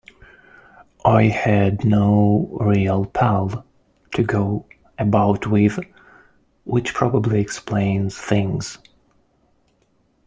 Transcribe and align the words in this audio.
I 1.05 1.25
had 1.25 1.85
no 1.85 2.49
real 2.59 3.05
pal 3.05 3.63
to 4.15 4.23
go 4.23 4.65
about 4.97 5.45
with, 5.45 5.79
which 6.65 6.95
probably 6.95 7.39
explains 7.39 8.17
things. 8.17 8.79